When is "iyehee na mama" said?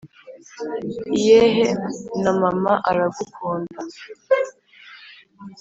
1.15-2.73